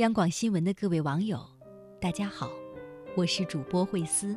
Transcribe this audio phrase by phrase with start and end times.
[0.00, 1.38] 央广新闻的各位网友，
[2.00, 2.50] 大家好，
[3.14, 4.34] 我是主播慧思。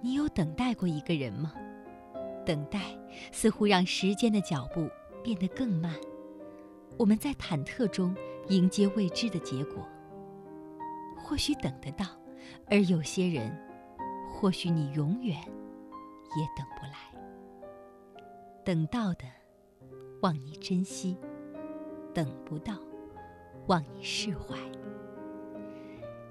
[0.00, 1.52] 你有等待过一个人吗？
[2.46, 2.96] 等待
[3.32, 4.88] 似乎让时间的脚步
[5.24, 5.92] 变得更慢，
[6.98, 8.14] 我们在忐忑中
[8.46, 9.84] 迎接未知的结果。
[11.16, 12.06] 或许等得到，
[12.66, 13.52] 而有些人，
[14.32, 18.22] 或许你永远也等不来。
[18.64, 19.24] 等到的，
[20.22, 21.16] 望你珍惜；
[22.14, 22.74] 等不到，
[23.70, 24.58] 望你释怀。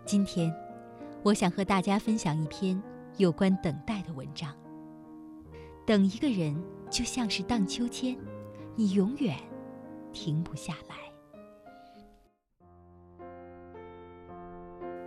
[0.04, 0.54] 今天，
[1.24, 2.82] 我想和大家分享一篇
[3.16, 4.54] 有关等待的文章。
[5.86, 8.18] 等一个人，就像是荡秋千，
[8.76, 9.38] 你永远
[10.12, 10.98] 停不下来。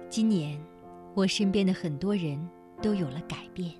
[0.08, 0.58] 今年，
[1.14, 2.48] 我身边的很多人
[2.80, 3.74] 都有了改变。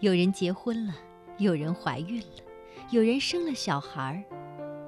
[0.00, 0.92] 有人结婚了，
[1.38, 2.44] 有人怀孕了，
[2.90, 4.39] 有人生了小孩儿。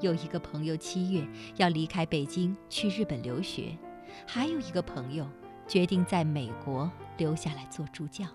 [0.02, 1.24] 有一个朋友七月
[1.56, 3.78] 要离开北京去日本留学，
[4.26, 5.26] 还有一个朋友
[5.68, 8.26] 决定在美国留下来做助教。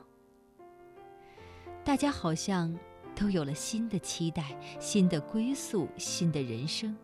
[1.83, 2.73] 大家好像
[3.13, 6.95] 都有了新的期待、新的归宿、新的人生、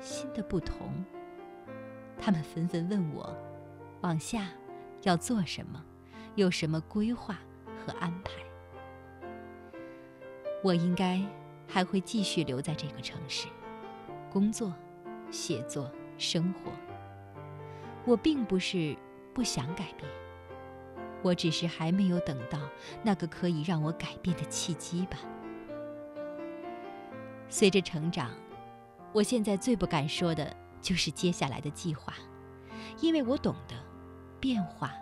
[0.00, 0.90] 新的不同。
[2.18, 3.36] 他们纷纷问我，
[4.00, 4.48] 往下
[5.02, 5.84] 要做什么，
[6.34, 7.38] 有什么规划
[7.84, 8.32] 和安排？
[10.64, 11.22] 我应该
[11.66, 13.46] 还会继续留在这个城市，
[14.30, 14.72] 工作、
[15.30, 16.72] 写作、生活。
[18.04, 18.96] 我并不是
[19.34, 20.08] 不想改变。
[21.20, 22.60] 我只是还没有等到
[23.02, 25.18] 那个可以让我改变的契机吧。
[27.48, 28.30] 随着成长，
[29.12, 32.14] 我现在最不敢说的就是接下来的计划，
[33.00, 33.74] 因为我懂得，
[34.38, 34.92] 变化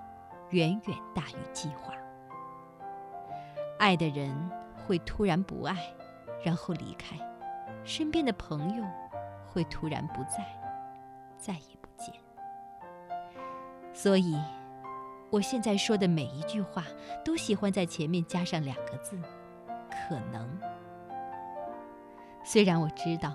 [0.50, 1.92] 远远大于计划。
[3.78, 4.34] 爱的人
[4.74, 5.76] 会突然不爱，
[6.42, 7.18] 然后离开；
[7.84, 8.84] 身边的朋友
[9.56, 10.44] 会突然不在，
[11.38, 12.12] 再也不见。
[13.94, 14.38] 所以。
[15.28, 16.84] 我现在说的每一句话，
[17.24, 19.18] 都喜欢在前面加上两个字：
[19.90, 20.48] 可能。
[22.44, 23.34] 虽然我知道，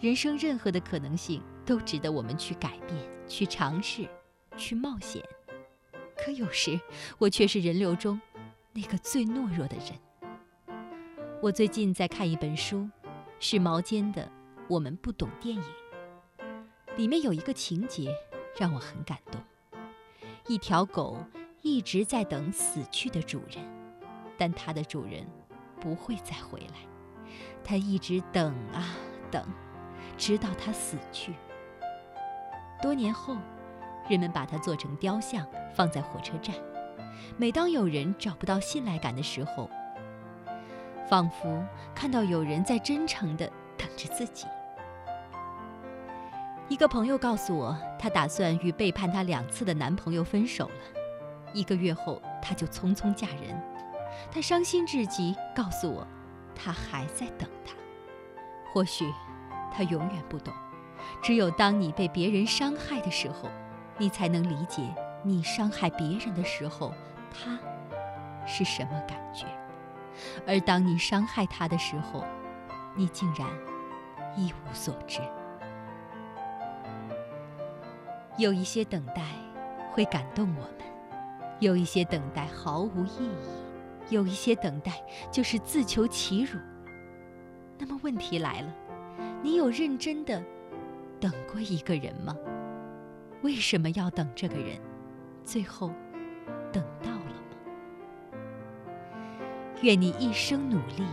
[0.00, 2.96] 人生任何的可能性都值得我们去改变、
[3.28, 4.08] 去尝试、
[4.56, 5.22] 去冒险，
[6.16, 6.80] 可有时
[7.18, 8.18] 我却是人流中
[8.72, 10.78] 那个最懦弱的人。
[11.42, 12.88] 我最近在看一本书，
[13.38, 14.22] 是毛尖的
[14.70, 15.62] 《我们不懂电影》，
[16.96, 18.14] 里面有一个情节
[18.56, 19.40] 让我很感动。
[20.46, 21.18] 一条狗
[21.60, 23.58] 一直在等死去的主人，
[24.38, 25.26] 但它的主人
[25.80, 26.76] 不会再回来。
[27.64, 28.94] 它一直等啊
[29.28, 29.44] 等，
[30.16, 31.34] 直到它死去。
[32.80, 33.36] 多年后，
[34.08, 35.44] 人们把它做成雕像，
[35.74, 36.54] 放在火车站。
[37.36, 39.68] 每当有人找不到信赖感的时候，
[41.08, 41.60] 仿佛
[41.92, 44.46] 看到有人在真诚地等着自己。
[46.70, 51.00] 一个朋友告诉我，她打算与背叛她两次的男朋友分手了。
[51.52, 53.60] 一个月后，她就匆匆嫁人。
[54.30, 56.06] 她伤心至极，告诉我，
[56.54, 57.72] 她还在等他。
[58.72, 59.12] 或许，
[59.74, 60.54] 她永远不懂，
[61.20, 63.48] 只有当你被别人伤害的时候，
[63.98, 64.80] 你才能理解
[65.24, 66.94] 你伤害别人的时候，
[67.32, 67.58] 他
[68.46, 69.44] 是什么感觉。
[70.46, 72.24] 而当你伤害他的时候，
[72.94, 73.48] 你竟然
[74.36, 75.20] 一无所知。
[78.40, 79.22] 有一些等待
[79.92, 80.86] 会感动我们，
[81.58, 84.92] 有一些等待毫无意义，有一些等待
[85.30, 86.58] 就是自求其辱。
[87.78, 88.74] 那么问题来了，
[89.42, 90.42] 你有认真的
[91.20, 92.34] 等过一个人吗？
[93.42, 94.80] 为什么要等这个人？
[95.44, 95.90] 最后
[96.72, 97.34] 等到了
[98.32, 98.38] 吗？
[99.82, 101.04] 愿你一生努力，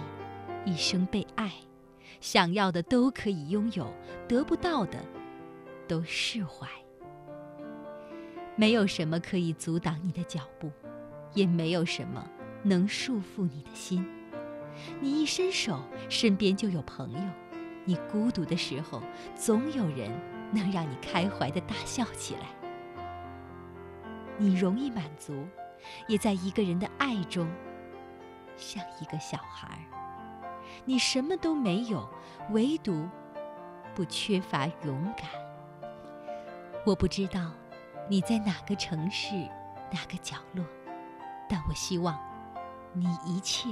[0.63, 1.51] 一生被爱，
[2.21, 3.94] 想要的都可以拥有，
[4.29, 4.97] 得不到的
[5.89, 6.65] 都释怀。
[8.57, 10.72] 没有什么可以阻挡你的脚步，
[11.34, 12.28] 也没有什么
[12.63, 14.03] 能束缚你的心。
[15.00, 15.79] 你一伸手，
[16.09, 17.21] 身边就有朋友；
[17.86, 19.00] 你孤独的时候，
[19.36, 20.12] 总有人
[20.51, 22.48] 能让你开怀的大笑起来。
[24.39, 25.48] 你容易满足，
[26.07, 27.48] 也在一个人的爱中，
[28.57, 29.80] 像一个小孩。
[30.83, 32.10] 你什么都没有，
[32.50, 33.07] 唯独
[33.94, 35.27] 不缺乏勇敢。
[36.83, 37.51] 我不知道。
[38.09, 39.36] 你在哪个城市
[39.92, 40.65] 哪个角落
[41.50, 42.18] 但我希望
[42.94, 43.69] 你一切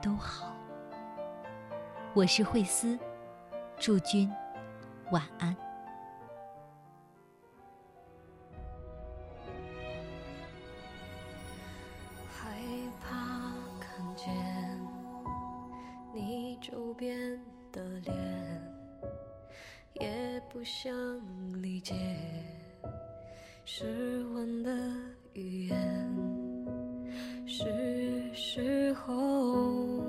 [0.00, 0.54] 都好。
[2.14, 2.98] 我是慧思
[3.78, 4.30] 祝君
[5.10, 5.56] 晚安。
[12.30, 12.56] 害
[13.00, 14.32] 怕看见
[16.14, 16.58] 你
[16.94, 17.40] 边
[17.72, 18.14] 的脸
[19.94, 20.92] 也不想
[21.60, 22.71] 理解
[23.64, 24.70] 失温的
[25.34, 26.14] 语言，
[27.46, 27.64] 是
[28.34, 30.04] 时候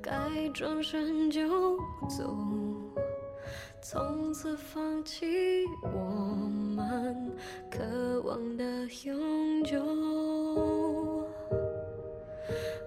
[0.00, 1.76] 该转身就
[2.08, 2.34] 走。
[3.82, 5.26] 从此放弃
[5.82, 5.98] 我
[6.74, 7.32] 们
[7.70, 8.64] 渴望的
[9.04, 9.78] 永久，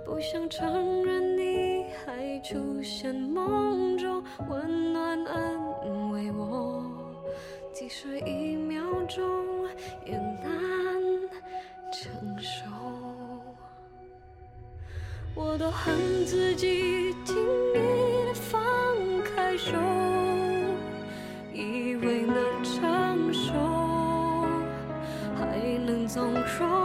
[0.03, 6.83] 不想承认你还出现梦中温暖安慰我，
[7.71, 8.34] 即使已。
[15.71, 17.35] 恨自己轻
[17.73, 18.61] 易的放
[19.23, 19.71] 开手
[21.53, 23.51] 以为能承受
[25.35, 26.84] 还能纵容